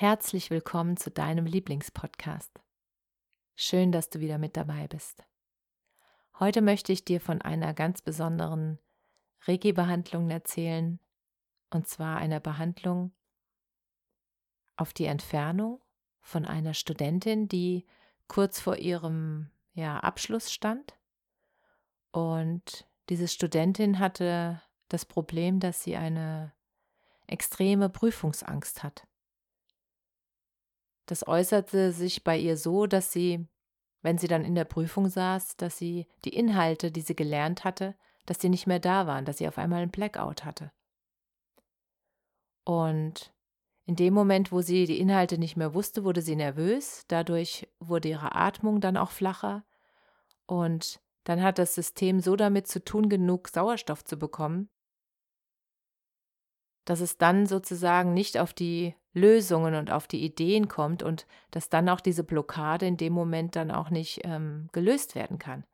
Herzlich 0.00 0.50
willkommen 0.50 0.96
zu 0.96 1.10
deinem 1.10 1.44
Lieblingspodcast. 1.44 2.60
Schön, 3.56 3.90
dass 3.90 4.08
du 4.08 4.20
wieder 4.20 4.38
mit 4.38 4.56
dabei 4.56 4.86
bist. 4.86 5.24
Heute 6.38 6.62
möchte 6.62 6.92
ich 6.92 7.04
dir 7.04 7.20
von 7.20 7.42
einer 7.42 7.74
ganz 7.74 8.00
besonderen 8.00 8.78
Reiki-Behandlung 9.40 10.30
erzählen, 10.30 11.00
und 11.70 11.88
zwar 11.88 12.18
einer 12.18 12.38
Behandlung 12.38 13.12
auf 14.76 14.92
die 14.92 15.06
Entfernung 15.06 15.82
von 16.20 16.44
einer 16.44 16.74
Studentin, 16.74 17.48
die 17.48 17.84
kurz 18.28 18.60
vor 18.60 18.76
ihrem 18.76 19.50
ja, 19.72 19.98
Abschluss 19.98 20.52
stand. 20.52 20.94
Und 22.12 22.86
diese 23.08 23.26
Studentin 23.26 23.98
hatte 23.98 24.62
das 24.86 25.04
Problem, 25.04 25.58
dass 25.58 25.82
sie 25.82 25.96
eine 25.96 26.52
extreme 27.26 27.88
Prüfungsangst 27.88 28.84
hat. 28.84 29.07
Das 31.08 31.26
äußerte 31.26 31.90
sich 31.90 32.22
bei 32.22 32.36
ihr 32.36 32.58
so, 32.58 32.86
dass 32.86 33.10
sie, 33.10 33.46
wenn 34.02 34.18
sie 34.18 34.28
dann 34.28 34.44
in 34.44 34.54
der 34.54 34.66
Prüfung 34.66 35.08
saß, 35.08 35.56
dass 35.56 35.78
sie 35.78 36.06
die 36.26 36.34
Inhalte, 36.34 36.92
die 36.92 37.00
sie 37.00 37.16
gelernt 37.16 37.64
hatte, 37.64 37.94
dass 38.26 38.36
die 38.36 38.50
nicht 38.50 38.66
mehr 38.66 38.78
da 38.78 39.06
waren, 39.06 39.24
dass 39.24 39.38
sie 39.38 39.48
auf 39.48 39.56
einmal 39.56 39.80
einen 39.80 39.90
Blackout 39.90 40.44
hatte. 40.44 40.70
Und 42.64 43.32
in 43.86 43.96
dem 43.96 44.12
Moment, 44.12 44.52
wo 44.52 44.60
sie 44.60 44.84
die 44.84 45.00
Inhalte 45.00 45.38
nicht 45.38 45.56
mehr 45.56 45.72
wusste, 45.72 46.04
wurde 46.04 46.20
sie 46.20 46.36
nervös, 46.36 47.04
dadurch 47.08 47.66
wurde 47.80 48.10
ihre 48.10 48.34
Atmung 48.34 48.82
dann 48.82 48.98
auch 48.98 49.10
flacher 49.10 49.64
und 50.44 51.00
dann 51.24 51.42
hat 51.42 51.58
das 51.58 51.74
System 51.74 52.20
so 52.20 52.36
damit 52.36 52.66
zu 52.66 52.84
tun, 52.84 53.08
genug 53.08 53.48
Sauerstoff 53.48 54.04
zu 54.04 54.18
bekommen, 54.18 54.68
dass 56.84 57.00
es 57.00 57.16
dann 57.16 57.46
sozusagen 57.46 58.12
nicht 58.12 58.36
auf 58.36 58.52
die 58.52 58.94
Lösungen 59.18 59.74
und 59.74 59.90
auf 59.90 60.06
die 60.06 60.24
Ideen 60.24 60.68
kommt 60.68 61.02
und 61.02 61.26
dass 61.50 61.68
dann 61.68 61.88
auch 61.88 62.00
diese 62.00 62.24
Blockade 62.24 62.86
in 62.86 62.96
dem 62.96 63.12
Moment 63.12 63.56
dann 63.56 63.70
auch 63.70 63.90
nicht 63.90 64.20
ähm, 64.24 64.68
gelöst 64.72 65.14
werden 65.14 65.38
kann, 65.38 65.64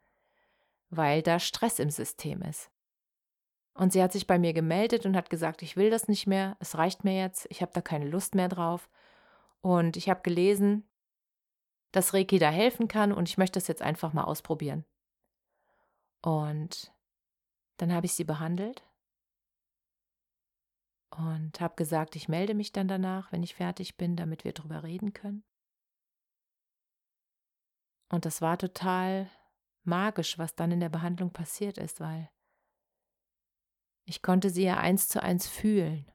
weil 0.90 1.22
da 1.22 1.38
Stress 1.38 1.78
im 1.78 1.90
System 1.90 2.42
ist. 2.42 2.70
Und 3.74 3.92
sie 3.92 4.02
hat 4.02 4.12
sich 4.12 4.26
bei 4.26 4.38
mir 4.38 4.52
gemeldet 4.52 5.04
und 5.04 5.16
hat 5.16 5.30
gesagt, 5.30 5.62
ich 5.62 5.76
will 5.76 5.90
das 5.90 6.08
nicht 6.08 6.26
mehr, 6.26 6.56
es 6.60 6.78
reicht 6.78 7.04
mir 7.04 7.18
jetzt, 7.18 7.46
ich 7.50 7.60
habe 7.60 7.72
da 7.74 7.80
keine 7.80 8.08
Lust 8.08 8.34
mehr 8.34 8.48
drauf. 8.48 8.88
Und 9.60 9.96
ich 9.96 10.08
habe 10.08 10.22
gelesen, 10.22 10.88
dass 11.90 12.14
Reiki 12.14 12.38
da 12.38 12.50
helfen 12.50 12.86
kann 12.86 13.12
und 13.12 13.28
ich 13.28 13.38
möchte 13.38 13.58
das 13.58 13.68
jetzt 13.68 13.82
einfach 13.82 14.12
mal 14.12 14.24
ausprobieren. 14.24 14.84
Und 16.22 16.92
dann 17.76 17.92
habe 17.92 18.06
ich 18.06 18.14
sie 18.14 18.24
behandelt 18.24 18.84
und 21.16 21.60
habe 21.60 21.76
gesagt, 21.76 22.16
ich 22.16 22.28
melde 22.28 22.54
mich 22.54 22.72
dann 22.72 22.88
danach, 22.88 23.30
wenn 23.30 23.42
ich 23.42 23.54
fertig 23.54 23.96
bin, 23.96 24.16
damit 24.16 24.44
wir 24.44 24.52
drüber 24.52 24.82
reden 24.82 25.12
können. 25.12 25.44
Und 28.10 28.24
das 28.24 28.42
war 28.42 28.58
total 28.58 29.30
magisch, 29.84 30.38
was 30.38 30.54
dann 30.54 30.72
in 30.72 30.80
der 30.80 30.88
Behandlung 30.88 31.32
passiert 31.32 31.78
ist, 31.78 32.00
weil 32.00 32.30
ich 34.06 34.22
konnte 34.22 34.50
sie 34.50 34.64
ja 34.64 34.78
eins 34.78 35.08
zu 35.08 35.22
eins 35.22 35.46
fühlen. 35.46 36.10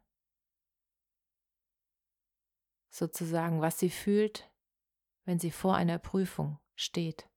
Sozusagen, 2.89 3.61
was 3.61 3.79
sie 3.79 3.89
fühlt, 3.89 4.51
wenn 5.25 5.39
sie 5.39 5.51
vor 5.51 5.75
einer 5.75 5.99
Prüfung 5.99 6.59
steht. 6.75 7.29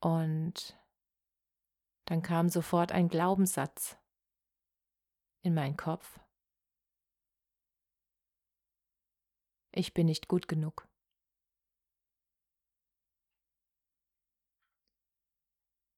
Und 0.00 0.78
dann 2.04 2.22
kam 2.22 2.48
sofort 2.48 2.92
ein 2.92 3.08
Glaubenssatz, 3.08 3.98
in 5.48 5.54
meinen 5.54 5.76
Kopf. 5.76 6.20
Ich 9.72 9.94
bin 9.94 10.06
nicht 10.06 10.28
gut 10.28 10.46
genug. 10.46 10.86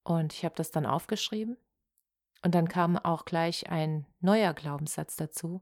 Und 0.03 0.33
ich 0.33 0.45
habe 0.45 0.55
das 0.55 0.71
dann 0.71 0.85
aufgeschrieben. 0.85 1.57
Und 2.43 2.55
dann 2.55 2.67
kam 2.67 2.97
auch 2.97 3.25
gleich 3.25 3.69
ein 3.69 4.07
neuer 4.19 4.53
Glaubenssatz 4.53 5.15
dazu. 5.15 5.61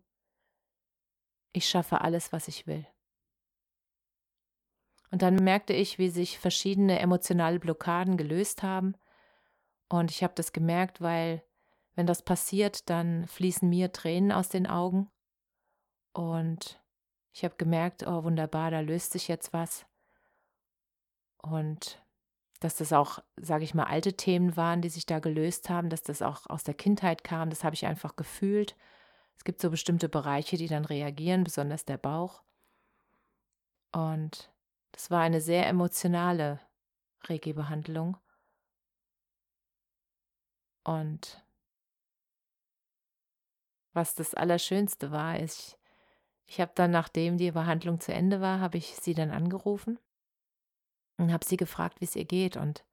Ich 1.51 1.67
schaffe 1.67 2.01
alles, 2.01 2.31
was 2.31 2.47
ich 2.47 2.67
will. 2.67 2.88
Und 5.11 5.23
dann 5.23 5.35
merkte 5.35 5.73
ich, 5.73 5.97
wie 5.97 6.09
sich 6.09 6.38
verschiedene 6.38 7.00
emotionale 7.00 7.59
Blockaden 7.59 8.17
gelöst 8.17 8.61
haben. 8.61 8.95
Und 9.89 10.11
ich 10.11 10.23
habe 10.23 10.35
das 10.35 10.53
gemerkt, 10.53 11.01
weil 11.01 11.44
wenn 12.00 12.08
das 12.08 12.22
passiert, 12.22 12.90
dann 12.90 13.28
fließen 13.28 13.68
mir 13.68 13.92
Tränen 13.92 14.32
aus 14.32 14.48
den 14.48 14.68
Augen. 14.68 15.12
Und 16.14 16.82
ich 17.34 17.44
habe 17.44 17.58
gemerkt, 17.58 18.08
oh 18.08 18.24
wunderbar, 18.24 18.72
da 18.72 18.80
löst 18.80 19.12
sich 19.12 19.28
jetzt 19.28 19.52
was. 19.52 19.86
Und 21.40 22.02
dass 22.62 22.78
das 22.78 22.94
auch, 22.94 23.20
sage 23.36 23.66
ich 23.66 23.74
mal, 23.74 23.84
alte 23.84 24.14
Themen 24.14 24.56
waren, 24.56 24.82
die 24.82 24.88
sich 24.88 25.08
da 25.08 25.20
gelöst 25.20 25.70
haben, 25.70 25.90
dass 25.90 26.02
das 26.02 26.22
auch 26.22 26.48
aus 26.48 26.64
der 26.64 26.74
Kindheit 26.74 27.26
kam, 27.26 27.50
das 27.50 27.66
habe 27.66 27.76
ich 27.76 27.86
einfach 27.86 28.16
gefühlt. 28.16 28.78
Es 29.36 29.44
gibt 29.44 29.60
so 29.60 29.70
bestimmte 29.70 30.08
Bereiche, 30.08 30.56
die 30.56 30.68
dann 30.68 30.86
reagieren, 30.86 31.44
besonders 31.44 31.84
der 31.84 31.98
Bauch. 31.98 32.44
Und 33.92 34.54
das 34.94 35.12
war 35.12 35.20
eine 35.20 35.42
sehr 35.42 35.68
emotionale 35.68 36.62
Reiki-Behandlung. 37.26 38.16
Und 40.86 41.44
was 43.94 44.16
das 44.16 44.33
Allerschönste 44.33 45.11
war, 45.11 45.39
ist, 45.39 45.79
ich 46.45 46.59
habe 46.59 46.72
dann, 46.73 46.91
nachdem 46.91 47.38
die 47.38 47.51
Behandlung 47.51 48.00
zu 48.00 48.13
Ende 48.13 48.41
war, 48.41 48.59
habe 48.59 48.77
ich 48.77 48.95
sie 48.95 49.13
dann 49.13 49.29
angerufen 49.29 50.00
und 51.17 51.31
habe 51.31 51.45
sie 51.45 51.57
gefragt, 51.57 52.01
wie 52.01 52.05
es 52.05 52.16
ihr 52.16 52.25
geht. 52.25 52.57
Und 52.57 52.85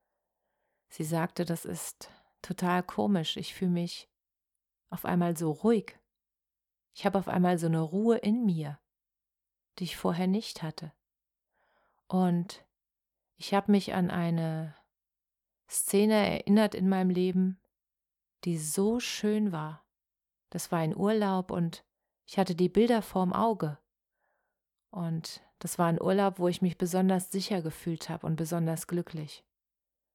sie 0.89 1.03
sagte, 1.03 1.43
das 1.43 1.65
ist 1.65 2.11
total 2.41 2.83
komisch. 2.83 3.35
Ich 3.35 3.55
fühle 3.55 3.71
mich 3.71 4.09
auf 4.89 5.05
einmal 5.05 5.35
so 5.35 5.51
ruhig. 5.51 5.97
Ich 6.93 7.05
habe 7.05 7.17
auf 7.17 7.27
einmal 7.27 7.57
so 7.57 7.67
eine 7.67 7.81
Ruhe 7.81 8.17
in 8.17 8.45
mir, 8.45 8.79
die 9.79 9.85
ich 9.85 9.97
vorher 9.97 10.27
nicht 10.27 10.61
hatte. 10.61 10.93
Und 12.07 12.65
ich 13.37 13.53
habe 13.53 13.71
mich 13.71 13.93
an 13.93 14.11
eine 14.11 14.75
Szene 15.69 16.13
erinnert 16.13 16.75
in 16.75 16.89
meinem 16.89 17.09
Leben, 17.09 17.59
die 18.45 18.57
so 18.57 18.99
schön 18.99 19.51
war. 19.51 19.86
Das 20.49 20.71
war 20.71 20.79
ein 20.79 20.95
Urlaub 20.95 21.51
und 21.51 21.83
ich 22.25 22.37
hatte 22.37 22.55
die 22.55 22.69
Bilder 22.69 23.01
vorm 23.01 23.33
Auge. 23.33 23.77
Und 24.91 25.41
das 25.59 25.77
war 25.79 25.87
ein 25.87 26.01
Urlaub, 26.01 26.39
wo 26.39 26.47
ich 26.47 26.61
mich 26.61 26.77
besonders 26.77 27.31
sicher 27.31 27.61
gefühlt 27.61 28.09
habe 28.09 28.25
und 28.25 28.35
besonders 28.35 28.87
glücklich. 28.87 29.43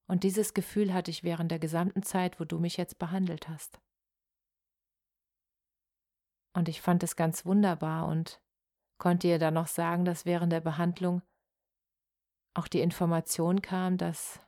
Und 0.09 0.25
dieses 0.25 0.55
Gefühl 0.55 0.93
hatte 0.93 1.11
ich 1.11 1.25
während 1.25 1.51
der 1.51 1.59
gesamten 1.59 2.03
Zeit, 2.03 2.41
wo 2.41 2.45
du 2.45 2.59
mich 2.59 2.77
jetzt 2.77 2.99
behandelt 2.99 3.49
hast. 3.49 3.81
Und 6.55 6.69
ich 6.69 6.83
fand 6.83 7.03
es 7.03 7.17
ganz 7.17 7.47
wunderbar 7.47 8.07
und 8.07 8.43
konnte 8.99 9.29
ihr 9.29 9.39
dann 9.39 9.55
noch 9.55 9.69
sagen, 9.69 10.05
dass 10.05 10.27
während 10.27 10.53
der 10.53 10.61
Behandlung 10.61 11.23
auch 12.55 12.69
die 12.69 12.81
Information 12.81 13.63
kam, 13.63 13.97
dass 13.97 14.41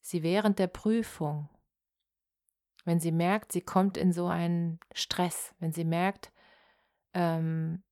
sie 0.00 0.22
während 0.22 0.58
der 0.58 0.66
Prüfung 0.66 1.48
wenn 2.84 3.00
sie 3.00 3.12
merkt, 3.12 3.52
sie 3.52 3.60
kommt 3.60 3.96
in 3.96 4.12
so 4.12 4.26
einen 4.26 4.80
Stress, 4.92 5.54
wenn 5.58 5.72
sie 5.72 5.84
merkt, 5.84 6.32
ähm, 7.14 7.82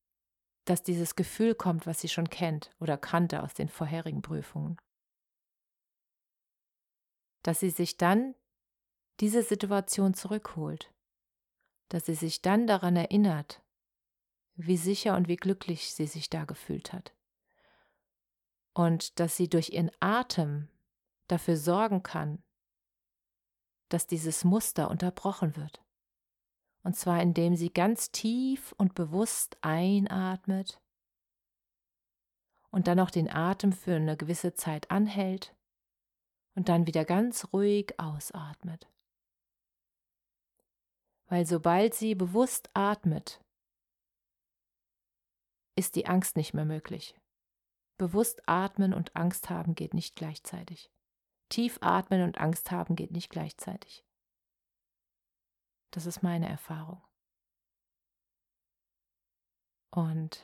dass 0.64 0.82
dieses 0.82 1.16
Gefühl 1.16 1.54
kommt, 1.54 1.86
was 1.86 2.00
sie 2.00 2.08
schon 2.08 2.28
kennt 2.28 2.74
oder 2.78 2.98
kannte 2.98 3.42
aus 3.42 3.54
den 3.54 3.68
vorherigen 3.68 4.22
Prüfungen, 4.22 4.76
dass 7.42 7.60
sie 7.60 7.70
sich 7.70 7.96
dann 7.96 8.34
diese 9.20 9.42
Situation 9.42 10.14
zurückholt, 10.14 10.92
dass 11.88 12.06
sie 12.06 12.14
sich 12.14 12.42
dann 12.42 12.66
daran 12.66 12.96
erinnert, 12.96 13.62
wie 14.54 14.76
sicher 14.76 15.16
und 15.16 15.28
wie 15.28 15.36
glücklich 15.36 15.94
sie 15.94 16.06
sich 16.06 16.30
da 16.30 16.44
gefühlt 16.44 16.92
hat. 16.92 17.14
Und 18.74 19.18
dass 19.18 19.36
sie 19.36 19.48
durch 19.48 19.70
ihren 19.70 19.90
Atem 20.00 20.68
dafür 21.28 21.56
sorgen 21.56 22.02
kann, 22.02 22.42
dass 23.88 24.06
dieses 24.06 24.44
Muster 24.44 24.90
unterbrochen 24.90 25.56
wird. 25.56 25.82
Und 26.82 26.96
zwar 26.96 27.20
indem 27.20 27.56
sie 27.56 27.72
ganz 27.72 28.10
tief 28.12 28.72
und 28.78 28.94
bewusst 28.94 29.58
einatmet 29.62 30.80
und 32.70 32.86
dann 32.86 33.00
auch 33.00 33.10
den 33.10 33.30
Atem 33.30 33.72
für 33.72 33.96
eine 33.96 34.16
gewisse 34.16 34.54
Zeit 34.54 34.90
anhält 34.90 35.54
und 36.54 36.68
dann 36.68 36.86
wieder 36.86 37.04
ganz 37.04 37.52
ruhig 37.52 37.98
ausatmet. 37.98 38.88
Weil 41.26 41.46
sobald 41.46 41.94
sie 41.94 42.14
bewusst 42.14 42.70
atmet, 42.74 43.42
ist 45.76 45.94
die 45.94 46.06
Angst 46.06 46.36
nicht 46.36 46.54
mehr 46.54 46.64
möglich. 46.64 47.14
Bewusst 47.98 48.48
atmen 48.48 48.94
und 48.94 49.14
Angst 49.14 49.50
haben 49.50 49.74
geht 49.74 49.94
nicht 49.94 50.16
gleichzeitig. 50.16 50.90
Tief 51.48 51.78
atmen 51.80 52.22
und 52.22 52.38
Angst 52.38 52.70
haben 52.70 52.96
geht 52.96 53.10
nicht 53.10 53.30
gleichzeitig. 53.30 54.04
Das 55.90 56.06
ist 56.06 56.22
meine 56.22 56.48
Erfahrung. 56.48 57.02
Und 59.90 60.42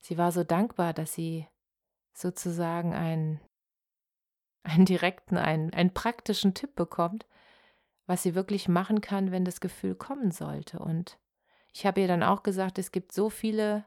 sie 0.00 0.18
war 0.18 0.32
so 0.32 0.42
dankbar, 0.42 0.92
dass 0.92 1.14
sie 1.14 1.46
sozusagen 2.12 2.92
einen, 2.92 3.40
einen 4.64 4.84
direkten, 4.84 5.36
einen, 5.36 5.72
einen 5.72 5.94
praktischen 5.94 6.54
Tipp 6.54 6.74
bekommt, 6.74 7.26
was 8.06 8.22
sie 8.22 8.34
wirklich 8.34 8.68
machen 8.68 9.00
kann, 9.00 9.30
wenn 9.30 9.44
das 9.44 9.60
Gefühl 9.60 9.94
kommen 9.94 10.32
sollte. 10.32 10.78
Und 10.78 11.18
ich 11.72 11.86
habe 11.86 12.00
ihr 12.00 12.08
dann 12.08 12.22
auch 12.22 12.42
gesagt, 12.42 12.78
es 12.78 12.90
gibt 12.90 13.12
so 13.12 13.30
viele 13.30 13.86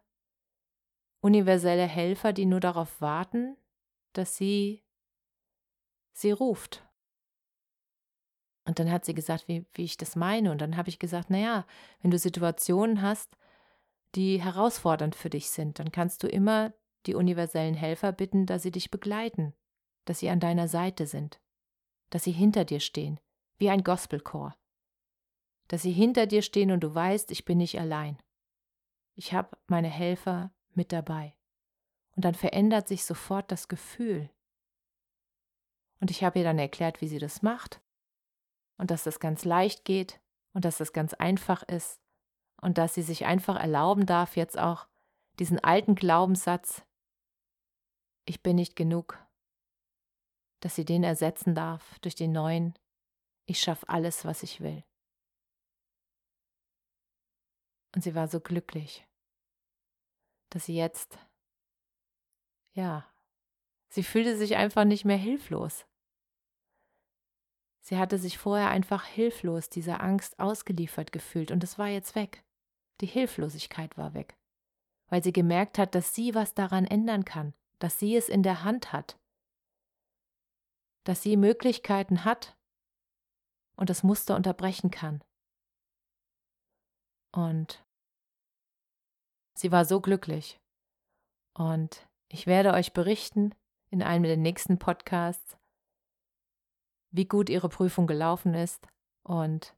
universelle 1.22 1.86
Helfer, 1.86 2.34
die 2.34 2.46
nur 2.46 2.60
darauf 2.60 3.02
warten, 3.02 3.58
dass 4.14 4.38
sie 4.38 4.84
sie 6.20 6.32
ruft. 6.32 6.86
Und 8.66 8.80
dann 8.80 8.92
hat 8.92 9.06
sie 9.06 9.16
gesagt, 9.16 9.48
wie, 9.48 9.66
wie 9.74 9.84
ich 9.84 9.98
das 9.98 10.16
meine. 10.16 10.52
Und 10.52 10.60
dann 10.60 10.78
habe 10.78 10.90
ich 10.90 11.00
gesagt, 11.00 11.30
naja, 11.30 11.66
wenn 12.02 12.12
du 12.12 12.20
Situationen 12.20 13.02
hast, 13.02 13.36
die 14.16 14.42
herausfordernd 14.42 15.16
für 15.16 15.30
dich 15.30 15.50
sind, 15.50 15.80
dann 15.80 15.92
kannst 15.92 16.24
du 16.24 16.28
immer 16.28 16.74
die 17.06 17.16
universellen 17.16 17.74
Helfer 17.74 18.12
bitten, 18.12 18.46
dass 18.46 18.64
sie 18.64 18.72
dich 18.72 18.92
begleiten, 18.92 19.54
dass 20.06 20.20
sie 20.20 20.30
an 20.30 20.40
deiner 20.40 20.68
Seite 20.68 21.08
sind, 21.08 21.40
dass 22.10 22.24
sie 22.24 22.32
hinter 22.32 22.66
dir 22.66 22.80
stehen, 22.80 23.20
wie 23.58 23.70
ein 23.70 23.84
Gospelchor. 23.84 24.56
Dass 25.68 25.84
sie 25.84 25.92
hinter 25.92 26.26
dir 26.26 26.42
stehen 26.42 26.72
und 26.72 26.82
du 26.82 26.94
weißt, 26.94 27.32
ich 27.32 27.46
bin 27.46 27.60
nicht 27.60 27.80
allein. 27.80 28.18
Ich 29.16 29.34
habe 29.34 29.58
meine 29.68 29.90
Helfer 29.90 30.52
mit 30.74 30.92
dabei. 30.92 31.36
Und 32.16 32.26
dann 32.26 32.36
verändert 32.36 32.88
sich 32.88 33.06
sofort 33.06 33.52
das 33.52 33.68
Gefühl. 33.68 34.30
Und 36.00 36.12
ich 36.12 36.24
habe 36.24 36.40
ihr 36.40 36.46
dann 36.46 36.60
erklärt, 36.60 37.02
wie 37.02 37.08
sie 37.08 37.20
das 37.20 37.42
macht 37.42 37.82
und 38.78 38.92
dass 38.92 39.04
das 39.04 39.20
ganz 39.20 39.46
leicht 39.46 39.86
geht 39.86 40.22
und 40.54 40.66
dass 40.66 40.78
das 40.78 40.94
ganz 40.94 41.14
einfach 41.14 41.64
ist 41.64 42.00
und 42.62 42.78
dass 42.78 42.94
sie 42.94 43.02
sich 43.02 43.26
einfach 43.26 43.60
erlauben 43.60 44.06
darf, 44.06 44.36
jetzt 44.36 44.58
auch 44.58 44.88
diesen 45.40 45.60
alten 45.60 45.96
Glaubenssatz, 45.96 46.84
ich 48.26 48.42
bin 48.42 48.56
nicht 48.56 48.76
genug, 48.76 49.18
dass 50.62 50.76
sie 50.76 50.86
den 50.86 51.04
ersetzen 51.04 51.56
darf 51.56 52.00
durch 52.00 52.16
den 52.16 52.32
neuen, 52.32 52.78
ich 53.46 53.60
schaffe 53.60 53.88
alles, 53.90 54.26
was 54.26 54.44
ich 54.44 54.62
will. 54.62 54.84
Und 57.96 58.04
sie 58.04 58.14
war 58.16 58.28
so 58.28 58.40
glücklich 58.40 59.06
dass 60.50 60.66
sie 60.66 60.76
jetzt, 60.76 61.20
ja, 62.74 63.08
sie 63.90 64.04
fühlte 64.04 64.38
sich 64.38 64.56
einfach 64.56 64.86
nicht 64.86 65.06
mehr 65.06 65.18
hilflos. 65.18 65.86
Sie 67.82 67.98
hatte 67.98 68.18
sich 68.18 68.38
vorher 68.38 68.70
einfach 68.70 69.06
hilflos 69.06 69.70
dieser 69.70 70.02
Angst 70.02 70.40
ausgeliefert 70.40 71.12
gefühlt 71.12 71.52
und 71.52 71.64
es 71.64 71.78
war 71.78 71.88
jetzt 71.88 72.16
weg. 72.16 72.44
Die 73.02 73.06
Hilflosigkeit 73.06 73.98
war 73.98 74.14
weg, 74.14 74.36
weil 75.08 75.24
sie 75.24 75.32
gemerkt 75.32 75.78
hat, 75.78 75.96
dass 75.96 76.14
sie 76.14 76.36
was 76.36 76.54
daran 76.54 76.86
ändern 76.86 77.26
kann, 77.26 77.54
dass 77.80 77.98
sie 77.98 78.16
es 78.16 78.30
in 78.30 78.44
der 78.44 78.64
Hand 78.64 78.92
hat, 78.92 79.18
dass 81.06 81.24
sie 81.24 81.38
Möglichkeiten 81.38 82.26
hat 82.26 82.58
und 83.78 83.90
das 83.90 84.04
Muster 84.04 84.36
unterbrechen 84.36 84.92
kann. 84.92 85.24
Und 87.32 87.84
Sie 89.60 89.74
war 89.74 89.84
so 89.84 90.00
glücklich. 90.00 90.58
Und 91.54 92.08
ich 92.30 92.48
werde 92.48 92.72
euch 92.72 92.94
berichten 92.94 93.54
in 93.90 94.02
einem 94.02 94.24
der 94.24 94.38
nächsten 94.38 94.80
Podcasts, 94.80 95.58
wie 97.12 97.26
gut 97.26 97.50
ihre 97.50 97.70
Prüfung 97.70 98.08
gelaufen 98.08 98.54
ist 98.54 98.88
und 99.24 99.76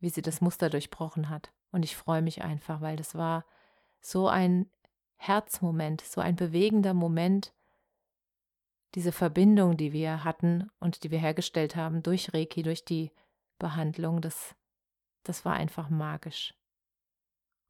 wie 0.00 0.10
sie 0.10 0.22
das 0.22 0.40
Muster 0.40 0.70
durchbrochen 0.70 1.28
hat. 1.28 1.52
Und 1.70 1.84
ich 1.84 1.96
freue 1.96 2.22
mich 2.22 2.42
einfach, 2.42 2.80
weil 2.80 2.96
das 2.96 3.14
war 3.14 3.44
so 4.00 4.28
ein 4.28 4.70
Herzmoment, 5.16 6.02
so 6.02 6.20
ein 6.20 6.36
bewegender 6.36 6.94
Moment, 6.94 7.52
diese 8.94 9.12
Verbindung, 9.12 9.76
die 9.76 9.92
wir 9.92 10.22
hatten 10.22 10.70
und 10.78 11.02
die 11.02 11.10
wir 11.10 11.18
hergestellt 11.18 11.74
haben 11.74 12.02
durch 12.02 12.32
Reiki, 12.32 12.62
durch 12.62 12.84
die 12.84 13.10
Behandlung, 13.58 14.20
das, 14.20 14.54
das 15.24 15.44
war 15.44 15.54
einfach 15.54 15.88
magisch. 15.90 16.54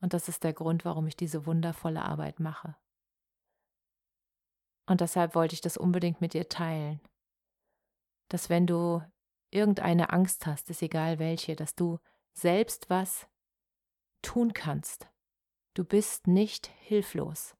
Und 0.00 0.12
das 0.12 0.28
ist 0.28 0.44
der 0.44 0.52
Grund, 0.52 0.84
warum 0.84 1.06
ich 1.06 1.16
diese 1.16 1.46
wundervolle 1.46 2.02
Arbeit 2.02 2.40
mache. 2.40 2.76
Und 4.86 5.00
deshalb 5.00 5.34
wollte 5.34 5.54
ich 5.54 5.62
das 5.62 5.78
unbedingt 5.78 6.20
mit 6.20 6.34
dir 6.34 6.48
teilen. 6.48 7.00
Dass 8.28 8.48
wenn 8.50 8.66
du 8.66 9.02
irgendeine 9.50 10.10
Angst 10.10 10.46
hast, 10.46 10.70
ist 10.70 10.82
egal 10.82 11.18
welche, 11.18 11.56
dass 11.56 11.74
du 11.74 11.98
selbst 12.32 12.90
was 12.90 13.28
tun 14.22 14.52
kannst. 14.52 15.08
Du 15.74 15.84
bist 15.84 16.26
nicht 16.26 16.66
hilflos. 16.80 17.56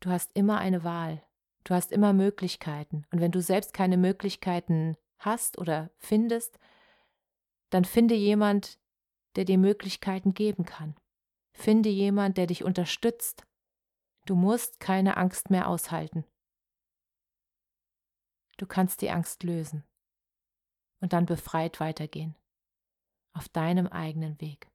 Du 0.00 0.10
hast 0.10 0.32
immer 0.34 0.58
eine 0.58 0.84
Wahl. 0.84 1.22
Du 1.64 1.74
hast 1.74 1.92
immer 1.92 2.12
Möglichkeiten. 2.12 3.06
Und 3.12 3.20
wenn 3.20 3.30
du 3.30 3.40
selbst 3.40 3.72
keine 3.72 3.96
Möglichkeiten 3.96 4.96
hast 5.18 5.58
oder 5.58 5.90
findest, 5.98 6.58
dann 7.70 7.84
finde 7.84 8.14
jemand, 8.14 8.78
der 9.36 9.44
dir 9.44 9.58
Möglichkeiten 9.58 10.34
geben 10.34 10.64
kann. 10.64 10.96
Finde 11.52 11.88
jemand, 11.88 12.36
der 12.36 12.46
dich 12.46 12.64
unterstützt. 12.64 13.46
Du 14.26 14.34
musst 14.34 14.80
keine 14.80 15.16
Angst 15.16 15.50
mehr 15.50 15.68
aushalten. 15.68 16.24
Du 18.62 18.68
kannst 18.68 19.02
die 19.02 19.10
Angst 19.10 19.42
lösen 19.42 19.82
und 21.00 21.12
dann 21.12 21.26
befreit 21.26 21.80
weitergehen, 21.80 22.38
auf 23.36 23.48
deinem 23.48 23.88
eigenen 23.88 24.40
Weg. 24.40 24.70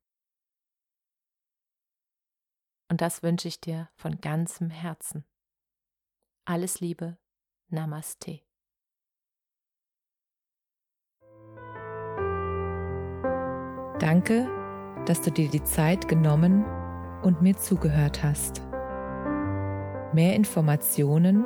Und 2.92 3.00
das 3.00 3.24
wünsche 3.24 3.48
ich 3.48 3.62
dir 3.62 3.90
von 3.96 4.20
ganzem 4.20 4.70
Herzen. 4.70 5.24
Alles 6.44 6.82
Liebe, 6.82 7.18
Namaste. 7.70 8.42
Danke 14.00 14.58
dass 15.08 15.22
du 15.22 15.32
dir 15.32 15.50
die 15.50 15.64
Zeit 15.64 16.10
genommen 16.10 16.66
und 17.24 17.42
mir 17.42 17.56
zugehört 17.56 18.24
hast. 18.24 18.62
Mehr 20.14 20.36
Informationen 20.36 21.46